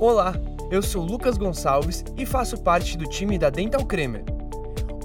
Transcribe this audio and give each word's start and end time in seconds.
Olá, 0.00 0.34
eu 0.72 0.82
sou 0.82 1.04
Lucas 1.04 1.38
Gonçalves 1.38 2.04
e 2.16 2.26
faço 2.26 2.60
parte 2.60 2.98
do 2.98 3.04
time 3.04 3.38
da 3.38 3.48
Dental 3.48 3.84
Cremer. 3.86 4.24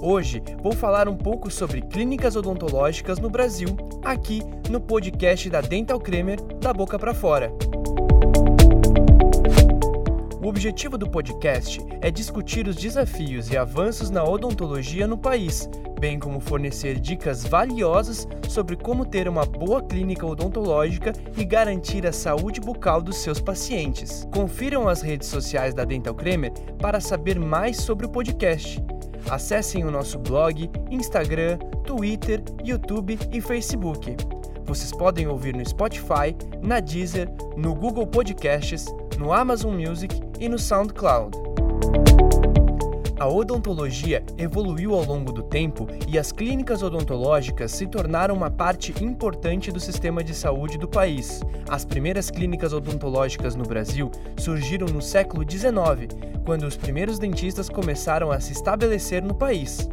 Hoje 0.02 0.42
vou 0.60 0.72
falar 0.72 1.08
um 1.08 1.16
pouco 1.16 1.48
sobre 1.48 1.80
clínicas 1.80 2.34
odontológicas 2.34 3.20
no 3.20 3.30
Brasil, 3.30 3.68
aqui 4.04 4.42
no 4.68 4.80
podcast 4.80 5.48
da 5.48 5.60
Dental 5.60 6.00
Cremer 6.00 6.42
da 6.60 6.72
boca 6.72 6.98
para 6.98 7.14
fora. 7.14 7.52
O 10.42 10.48
objetivo 10.48 10.96
do 10.96 11.06
podcast 11.06 11.84
é 12.00 12.10
discutir 12.10 12.66
os 12.66 12.74
desafios 12.74 13.50
e 13.50 13.58
avanços 13.58 14.08
na 14.08 14.24
odontologia 14.24 15.06
no 15.06 15.18
país, 15.18 15.68
bem 16.00 16.18
como 16.18 16.40
fornecer 16.40 16.98
dicas 16.98 17.44
valiosas 17.44 18.26
sobre 18.48 18.74
como 18.74 19.04
ter 19.04 19.28
uma 19.28 19.44
boa 19.44 19.82
clínica 19.82 20.26
odontológica 20.26 21.12
e 21.36 21.44
garantir 21.44 22.06
a 22.06 22.12
saúde 22.12 22.58
bucal 22.58 23.02
dos 23.02 23.18
seus 23.18 23.38
pacientes. 23.38 24.26
Confiram 24.32 24.88
as 24.88 25.02
redes 25.02 25.28
sociais 25.28 25.74
da 25.74 25.84
Dental 25.84 26.14
Cremer 26.14 26.52
para 26.78 27.00
saber 27.00 27.38
mais 27.38 27.76
sobre 27.76 28.06
o 28.06 28.08
podcast. 28.08 28.82
Acessem 29.28 29.84
o 29.84 29.90
nosso 29.90 30.18
blog, 30.18 30.70
Instagram, 30.90 31.58
Twitter, 31.84 32.42
YouTube 32.64 33.18
e 33.30 33.42
Facebook. 33.42 34.16
Vocês 34.64 34.90
podem 34.90 35.28
ouvir 35.28 35.54
no 35.54 35.68
Spotify, 35.68 36.34
na 36.62 36.80
Deezer, 36.80 37.28
no 37.58 37.74
Google 37.74 38.06
Podcasts, 38.06 38.86
no 39.18 39.34
Amazon 39.34 39.74
Music 39.74 40.29
e 40.40 40.48
no 40.48 40.58
SoundCloud. 40.58 41.36
A 43.20 43.28
odontologia 43.28 44.24
evoluiu 44.38 44.94
ao 44.94 45.04
longo 45.04 45.30
do 45.30 45.42
tempo 45.42 45.86
e 46.08 46.18
as 46.18 46.32
clínicas 46.32 46.82
odontológicas 46.82 47.70
se 47.70 47.86
tornaram 47.86 48.34
uma 48.34 48.50
parte 48.50 48.94
importante 49.04 49.70
do 49.70 49.78
sistema 49.78 50.24
de 50.24 50.34
saúde 50.34 50.78
do 50.78 50.88
país. 50.88 51.42
As 51.68 51.84
primeiras 51.84 52.30
clínicas 52.30 52.72
odontológicas 52.72 53.54
no 53.54 53.64
Brasil 53.64 54.10
surgiram 54.38 54.86
no 54.86 55.02
século 55.02 55.44
XIX, 55.48 56.16
quando 56.46 56.62
os 56.62 56.78
primeiros 56.78 57.18
dentistas 57.18 57.68
começaram 57.68 58.32
a 58.32 58.40
se 58.40 58.52
estabelecer 58.52 59.22
no 59.22 59.34
país. 59.34 59.86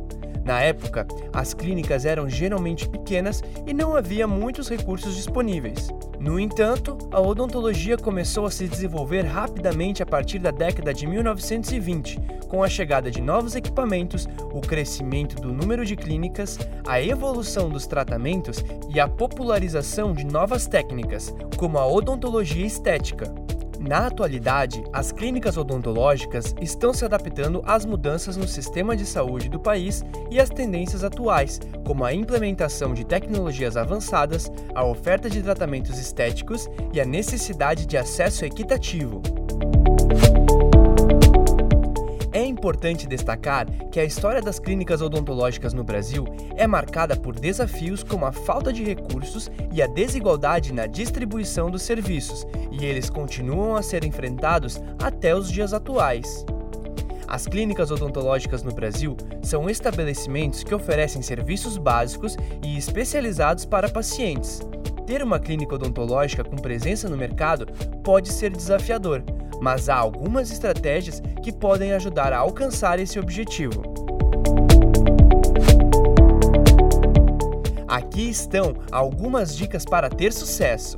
Na 0.46 0.62
época, 0.62 1.06
as 1.34 1.54
clínicas 1.54 2.06
eram 2.06 2.30
geralmente 2.30 2.88
pequenas 2.88 3.44
e 3.66 3.74
não 3.74 3.98
havia 3.98 4.26
muitos 4.26 4.70
recursos 4.70 5.14
disponíveis. 5.14 5.90
No 6.20 6.40
entanto, 6.40 6.98
a 7.12 7.22
odontologia 7.22 7.96
começou 7.96 8.46
a 8.46 8.52
se 8.52 8.68
desenvolver 8.68 9.22
rapidamente 9.22 10.02
a 10.02 10.06
partir 10.06 10.40
da 10.40 10.50
década 10.50 10.92
de 10.92 11.06
1920, 11.06 12.20
com 12.48 12.64
a 12.64 12.68
chegada 12.68 13.12
de 13.12 13.22
novos 13.22 13.56
equipamentos, 13.56 14.28
o 14.52 14.60
crescimento 14.60 15.36
do 15.40 15.54
número 15.54 15.86
de 15.86 15.96
clínicas, 15.96 16.58
a 16.88 17.00
evolução 17.00 17.70
dos 17.70 17.86
tratamentos 17.86 18.66
e 18.90 19.00
a 19.00 19.08
popularização 19.08 20.12
de 20.12 20.26
novas 20.26 20.66
técnicas, 20.66 21.36
como 21.56 21.78
a 21.78 21.86
odontologia 21.86 22.66
estética. 22.66 23.47
Na 23.80 24.08
atualidade, 24.08 24.84
as 24.92 25.12
clínicas 25.12 25.58
odontológicas 25.58 26.56
estão 26.62 26.94
se 26.94 27.06
adaptando 27.06 27.62
às 27.66 27.86
mudanças 27.86 28.36
no 28.36 28.48
sistema 28.48 28.96
de 28.96 29.06
saúde 29.06 29.50
do 29.50 29.60
país 29.60 30.04
e 30.32 30.40
às 30.40 30.50
tendências 30.50 31.04
atuais, 31.04 31.60
como 31.86 32.04
a 32.04 32.14
implementação 32.14 32.94
de 32.94 33.06
tecnologias 33.06 33.78
avançadas, 33.78 34.52
a 34.74 34.84
oferta 34.84 35.30
de 35.30 35.42
tratamentos 35.42 35.98
estéticos 36.00 36.68
e 36.92 37.00
a 37.00 37.06
necessidade 37.06 37.86
de 37.86 37.98
acesso 37.98 38.46
equitativo. 38.46 39.22
Importante 42.68 43.08
destacar 43.08 43.66
que 43.90 43.98
a 43.98 44.04
história 44.04 44.42
das 44.42 44.60
clínicas 44.60 45.02
odontológicas 45.02 45.74
no 45.74 45.86
Brasil 45.86 46.26
é 46.58 46.68
marcada 46.68 47.16
por 47.16 47.34
desafios 47.40 48.04
como 48.04 48.26
a 48.26 48.34
falta 48.34 48.74
de 48.74 48.84
recursos 48.84 49.50
e 49.72 49.82
a 49.82 49.88
desigualdade 49.88 50.74
na 50.74 50.86
distribuição 50.86 51.72
dos 51.72 51.84
serviços, 51.84 52.46
e 52.70 52.84
eles 52.84 53.10
continuam 53.10 53.78
a 53.78 53.82
ser 53.82 54.04
enfrentados 54.04 54.82
até 55.02 55.34
os 55.34 55.50
dias 55.50 55.74
atuais. 55.74 56.46
As 57.26 57.48
clínicas 57.48 57.90
odontológicas 57.90 58.64
no 58.64 58.74
Brasil 58.74 59.16
são 59.42 59.70
estabelecimentos 59.70 60.62
que 60.62 60.76
oferecem 60.76 61.22
serviços 61.22 61.78
básicos 61.78 62.36
e 62.62 62.78
especializados 62.78 63.64
para 63.64 63.88
pacientes. 63.88 64.60
Ter 65.06 65.24
uma 65.24 65.40
clínica 65.40 65.76
odontológica 65.76 66.44
com 66.44 66.58
presença 66.58 67.08
no 67.08 67.16
mercado 67.16 67.66
pode 68.04 68.28
ser 68.28 68.50
desafiador, 68.52 69.24
mas 69.62 69.90
há 69.90 69.96
algumas 69.96 70.52
estratégias 70.52 71.22
que 71.44 71.52
podem 71.52 71.94
ajudar 71.94 72.34
a 72.34 72.38
alcançar 72.38 73.00
esse 73.00 73.20
objetivo. 73.20 73.84
Aqui 77.88 78.30
estão 78.30 78.76
algumas 78.92 79.56
dicas 79.56 79.86
para 79.86 80.10
ter 80.10 80.34
sucesso. 80.34 80.98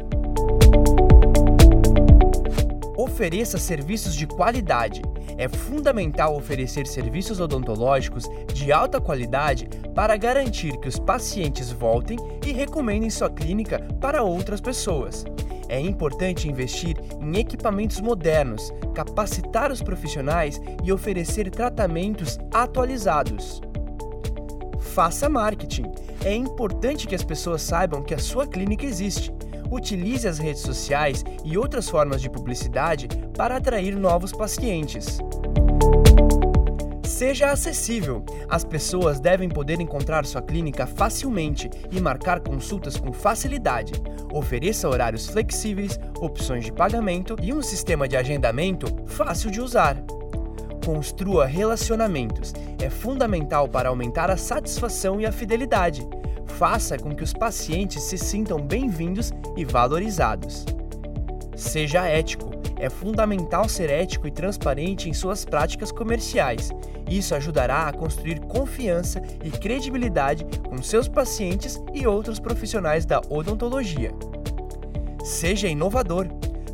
Ofereça 2.97 3.57
serviços 3.57 4.15
de 4.15 4.27
qualidade. 4.27 5.01
É 5.37 5.47
fundamental 5.47 6.35
oferecer 6.35 6.85
serviços 6.85 7.39
odontológicos 7.39 8.25
de 8.53 8.71
alta 8.73 8.99
qualidade 8.99 9.69
para 9.95 10.17
garantir 10.17 10.77
que 10.77 10.89
os 10.89 10.99
pacientes 10.99 11.71
voltem 11.71 12.17
e 12.45 12.51
recomendem 12.51 13.09
sua 13.09 13.29
clínica 13.29 13.79
para 14.01 14.23
outras 14.23 14.59
pessoas. 14.59 15.25
É 15.69 15.79
importante 15.79 16.49
investir 16.49 16.97
em 17.21 17.37
equipamentos 17.37 18.01
modernos, 18.01 18.73
capacitar 18.95 19.71
os 19.71 19.83
profissionais 19.83 20.59
e 20.83 20.91
oferecer 20.91 21.49
tratamentos 21.51 22.39
atualizados. 22.51 23.61
Faça 24.79 25.29
marketing. 25.29 25.91
É 26.25 26.33
importante 26.33 27.07
que 27.07 27.13
as 27.13 27.23
pessoas 27.23 27.61
saibam 27.61 28.01
que 28.01 28.15
a 28.15 28.19
sua 28.19 28.47
clínica 28.47 28.85
existe. 28.85 29.31
Utilize 29.71 30.27
as 30.27 30.39
redes 30.39 30.63
sociais 30.63 31.23
e 31.45 31.55
outras 31.55 31.87
formas 31.87 32.19
de 32.19 32.29
publicidade 32.29 33.07
para 33.37 33.57
atrair 33.57 33.95
novos 33.95 34.31
pacientes. 34.31 35.19
Seja 37.19 37.51
acessível. 37.51 38.23
As 38.47 38.63
pessoas 38.63 39.19
devem 39.19 39.49
poder 39.49 39.81
encontrar 39.81 40.25
sua 40.25 40.41
clínica 40.41 40.87
facilmente 40.87 41.69
e 41.91 41.99
marcar 41.99 42.39
consultas 42.39 42.95
com 42.95 43.11
facilidade. 43.11 43.91
Ofereça 44.31 44.87
horários 44.87 45.27
flexíveis, 45.27 45.99
opções 46.21 46.63
de 46.63 46.71
pagamento 46.71 47.35
e 47.41 47.51
um 47.51 47.61
sistema 47.61 48.07
de 48.07 48.15
agendamento 48.15 48.87
fácil 49.05 49.51
de 49.51 49.59
usar. 49.59 49.97
Construa 50.85 51.45
relacionamentos. 51.45 52.53
É 52.81 52.89
fundamental 52.89 53.67
para 53.67 53.89
aumentar 53.89 54.31
a 54.31 54.37
satisfação 54.37 55.19
e 55.19 55.25
a 55.25 55.31
fidelidade. 55.33 56.07
Faça 56.45 56.97
com 56.97 57.13
que 57.13 57.23
os 57.23 57.33
pacientes 57.33 58.01
se 58.01 58.17
sintam 58.17 58.61
bem-vindos 58.61 59.33
e 59.57 59.65
valorizados. 59.65 60.65
Seja 61.53 62.07
ético. 62.07 62.58
É 62.79 62.89
fundamental 62.89 63.67
ser 63.67 63.89
ético 63.89 64.25
e 64.25 64.31
transparente 64.31 65.09
em 65.09 65.13
suas 65.13 65.43
práticas 65.43 65.91
comerciais. 65.91 66.71
Isso 67.09 67.35
ajudará 67.35 67.89
a 67.89 67.93
construir 67.93 68.39
confiança 68.39 69.21
e 69.43 69.51
credibilidade 69.51 70.45
com 70.67 70.81
seus 70.81 71.09
pacientes 71.09 71.77
e 71.93 72.07
outros 72.07 72.39
profissionais 72.39 73.05
da 73.05 73.21
odontologia. 73.29 74.13
Seja 75.25 75.67
inovador. 75.67 76.27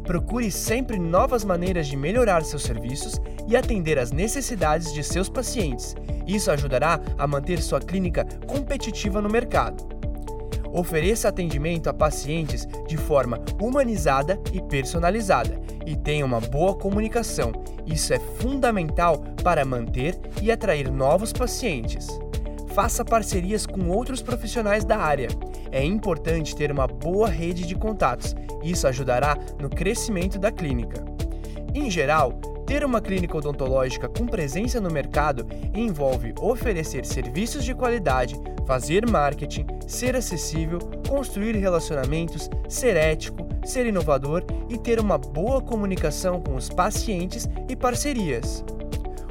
Procure 0.03 0.51
sempre 0.51 0.99
novas 0.99 1.43
maneiras 1.43 1.87
de 1.87 1.97
melhorar 1.97 2.43
seus 2.43 2.61
serviços 2.61 3.19
e 3.47 3.57
atender 3.57 3.97
às 3.97 4.11
necessidades 4.11 4.93
de 4.93 5.03
seus 5.03 5.27
pacientes. 5.27 5.95
Isso 6.27 6.51
ajudará 6.51 7.01
a 7.17 7.25
manter 7.25 7.59
sua 7.59 7.79
clínica 7.79 8.23
competitiva 8.45 9.19
no 9.19 9.29
mercado. 9.29 9.83
Ofereça 10.71 11.29
atendimento 11.29 11.89
a 11.89 11.93
pacientes 11.93 12.67
de 12.87 12.97
forma 12.97 13.39
humanizada 13.59 14.39
e 14.53 14.61
personalizada 14.61 15.64
e 15.85 15.95
tenha 15.95 16.25
uma 16.25 16.39
boa 16.39 16.75
comunicação. 16.75 17.51
Isso 17.85 18.13
é 18.13 18.19
fundamental 18.19 19.19
para 19.43 19.63
manter 19.63 20.19
e 20.41 20.51
atrair 20.51 20.91
novos 20.91 21.31
pacientes. 21.31 22.07
Faça 22.73 23.05
parcerias 23.05 23.65
com 23.65 23.89
outros 23.89 24.21
profissionais 24.21 24.83
da 24.83 24.97
área. 24.97 25.29
É 25.71 25.83
importante 25.83 26.55
ter 26.55 26.71
uma 26.71 26.87
boa 26.87 27.29
rede 27.29 27.65
de 27.65 27.75
contatos. 27.75 28.35
Isso 28.63 28.87
ajudará 28.87 29.37
no 29.59 29.69
crescimento 29.69 30.37
da 30.37 30.51
clínica. 30.51 31.03
Em 31.73 31.89
geral, 31.89 32.33
ter 32.65 32.83
uma 32.83 32.99
clínica 32.99 33.37
odontológica 33.37 34.09
com 34.09 34.25
presença 34.25 34.81
no 34.81 34.89
mercado 34.89 35.47
envolve 35.73 36.33
oferecer 36.41 37.05
serviços 37.05 37.63
de 37.63 37.75
qualidade, 37.75 38.35
fazer 38.65 39.07
marketing, 39.09 39.67
ser 39.87 40.15
acessível, 40.15 40.79
construir 41.07 41.55
relacionamentos, 41.55 42.49
ser 42.67 42.97
ético, 42.97 43.44
ser 43.69 43.85
inovador 43.85 44.43
e 44.69 44.77
ter 44.77 44.99
uma 44.99 45.17
boa 45.17 45.61
comunicação 45.61 46.41
com 46.41 46.55
os 46.55 46.69
pacientes 46.69 47.47
e 47.67 47.75
parcerias. 47.75 48.63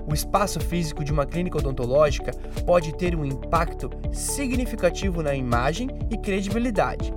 O 0.06 0.12
espaço 0.12 0.60
físico 0.60 1.02
de 1.02 1.12
uma 1.12 1.25
clínica 1.25 1.58
odontológica 1.58 2.32
pode 2.66 2.94
ter 2.94 3.16
um 3.16 3.25
impacto 3.25 3.90
significativo 4.12 5.22
na 5.22 5.34
imagem 5.34 5.88
e 6.10 6.19
credibilidade. 6.19 7.12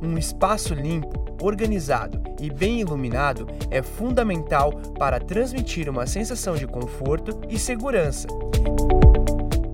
Um 0.00 0.16
espaço 0.16 0.72
limpo, 0.74 1.22
organizado 1.44 2.22
e 2.40 2.48
bem 2.48 2.80
iluminado 2.80 3.46
é 3.70 3.82
fundamental 3.82 4.72
para 4.98 5.18
transmitir 5.18 5.88
uma 5.88 6.06
sensação 6.06 6.54
de 6.54 6.66
conforto 6.66 7.40
e 7.48 7.58
segurança. 7.58 8.28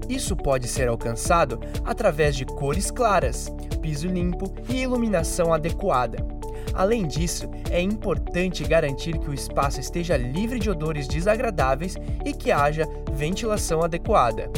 Isso 0.08 0.34
pode 0.34 0.66
ser 0.66 0.88
alcançado 0.88 1.60
através 1.84 2.34
de 2.34 2.46
cores 2.46 2.90
claras, 2.90 3.52
piso 3.82 4.08
limpo 4.08 4.52
e 4.68 4.82
iluminação 4.82 5.52
adequada. 5.52 6.37
Além 6.74 7.06
disso, 7.06 7.48
é 7.70 7.80
importante 7.80 8.64
garantir 8.64 9.18
que 9.18 9.30
o 9.30 9.34
espaço 9.34 9.80
esteja 9.80 10.16
livre 10.16 10.58
de 10.58 10.70
odores 10.70 11.08
desagradáveis 11.08 11.96
e 12.24 12.32
que 12.32 12.52
haja 12.52 12.88
ventilação 13.12 13.82
adequada. 13.82 14.50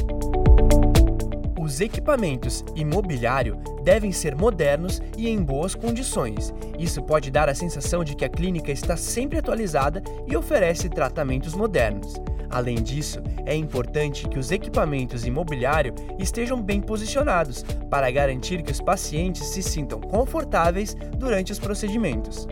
Os 1.70 1.80
equipamentos 1.80 2.64
e 2.74 2.84
mobiliário 2.84 3.56
devem 3.84 4.10
ser 4.10 4.34
modernos 4.34 5.00
e 5.16 5.28
em 5.28 5.40
boas 5.40 5.72
condições. 5.72 6.52
Isso 6.76 7.00
pode 7.00 7.30
dar 7.30 7.48
a 7.48 7.54
sensação 7.54 8.02
de 8.02 8.16
que 8.16 8.24
a 8.24 8.28
clínica 8.28 8.72
está 8.72 8.96
sempre 8.96 9.38
atualizada 9.38 10.02
e 10.26 10.36
oferece 10.36 10.88
tratamentos 10.88 11.54
modernos. 11.54 12.14
Além 12.50 12.82
disso, 12.82 13.22
é 13.46 13.54
importante 13.54 14.28
que 14.28 14.36
os 14.36 14.50
equipamentos 14.50 15.24
e 15.24 15.30
mobiliário 15.30 15.94
estejam 16.18 16.60
bem 16.60 16.80
posicionados 16.80 17.64
para 17.88 18.10
garantir 18.10 18.62
que 18.62 18.72
os 18.72 18.80
pacientes 18.80 19.44
se 19.44 19.62
sintam 19.62 20.00
confortáveis 20.00 20.96
durante 21.18 21.52
os 21.52 21.60
procedimentos. 21.60 22.48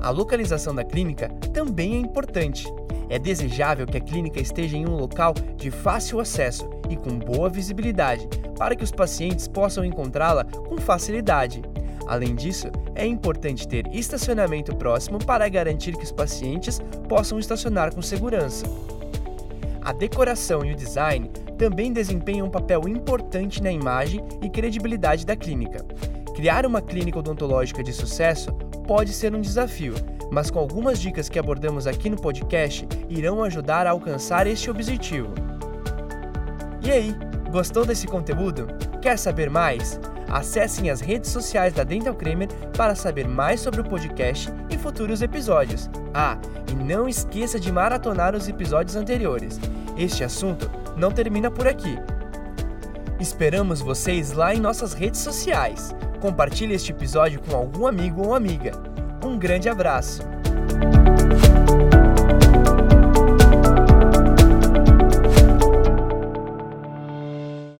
A 0.00 0.10
localização 0.10 0.72
da 0.72 0.84
clínica 0.84 1.28
também 1.52 1.94
é 1.94 1.98
importante. 1.98 2.72
É 3.08 3.18
desejável 3.18 3.84
que 3.84 3.98
a 3.98 4.00
clínica 4.00 4.40
esteja 4.40 4.76
em 4.76 4.86
um 4.86 4.94
local 4.94 5.34
de 5.56 5.72
fácil 5.72 6.20
acesso 6.20 6.68
e 6.94 6.96
com 6.96 7.18
boa 7.18 7.48
visibilidade, 7.48 8.26
para 8.58 8.74
que 8.74 8.84
os 8.84 8.90
pacientes 8.90 9.46
possam 9.46 9.84
encontrá-la 9.84 10.44
com 10.44 10.78
facilidade. 10.78 11.62
Além 12.06 12.34
disso, 12.34 12.68
é 12.94 13.06
importante 13.06 13.66
ter 13.66 13.86
estacionamento 13.94 14.74
próximo 14.76 15.18
para 15.18 15.48
garantir 15.48 15.96
que 15.96 16.04
os 16.04 16.12
pacientes 16.12 16.80
possam 17.08 17.38
estacionar 17.38 17.94
com 17.94 18.02
segurança. 18.02 18.66
A 19.82 19.92
decoração 19.92 20.64
e 20.64 20.72
o 20.72 20.76
design 20.76 21.28
também 21.58 21.92
desempenham 21.92 22.46
um 22.46 22.50
papel 22.50 22.88
importante 22.88 23.62
na 23.62 23.70
imagem 23.70 24.22
e 24.42 24.48
credibilidade 24.48 25.26
da 25.26 25.36
clínica. 25.36 25.84
Criar 26.34 26.66
uma 26.66 26.82
clínica 26.82 27.18
odontológica 27.18 27.82
de 27.82 27.92
sucesso 27.92 28.52
pode 28.86 29.12
ser 29.12 29.34
um 29.34 29.40
desafio, 29.40 29.94
mas 30.30 30.50
com 30.50 30.58
algumas 30.58 30.98
dicas 30.98 31.28
que 31.28 31.38
abordamos 31.38 31.86
aqui 31.86 32.10
no 32.10 32.20
podcast 32.20 32.86
irão 33.08 33.44
ajudar 33.44 33.86
a 33.86 33.90
alcançar 33.90 34.46
este 34.46 34.70
objetivo. 34.70 35.53
E 36.84 36.90
aí, 36.90 37.16
gostou 37.50 37.86
desse 37.86 38.06
conteúdo? 38.06 38.66
Quer 39.00 39.18
saber 39.18 39.48
mais? 39.48 39.98
Acessem 40.28 40.90
as 40.90 41.00
redes 41.00 41.30
sociais 41.30 41.72
da 41.72 41.82
Dental 41.82 42.14
Creamer 42.14 42.48
para 42.76 42.94
saber 42.94 43.26
mais 43.26 43.60
sobre 43.60 43.80
o 43.80 43.84
podcast 43.84 44.52
e 44.68 44.76
futuros 44.76 45.22
episódios. 45.22 45.88
Ah, 46.12 46.36
e 46.70 46.74
não 46.74 47.08
esqueça 47.08 47.58
de 47.58 47.72
maratonar 47.72 48.34
os 48.34 48.48
episódios 48.48 48.96
anteriores. 48.96 49.58
Este 49.96 50.24
assunto 50.24 50.70
não 50.94 51.10
termina 51.10 51.50
por 51.50 51.66
aqui. 51.66 51.98
Esperamos 53.18 53.80
vocês 53.80 54.32
lá 54.32 54.54
em 54.54 54.60
nossas 54.60 54.92
redes 54.92 55.20
sociais. 55.20 55.94
Compartilhe 56.20 56.74
este 56.74 56.92
episódio 56.92 57.40
com 57.40 57.56
algum 57.56 57.86
amigo 57.86 58.26
ou 58.26 58.34
amiga. 58.34 58.72
Um 59.24 59.38
grande 59.38 59.70
abraço! 59.70 60.22